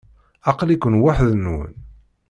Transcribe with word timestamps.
Aql-iken 0.49 0.99
weḥd-nwen? 1.01 1.73